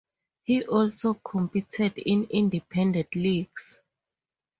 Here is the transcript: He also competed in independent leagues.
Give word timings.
He 0.41 0.63
also 0.65 1.13
competed 1.13 1.95
in 1.99 2.23
independent 2.23 3.13
leagues. 3.13 3.77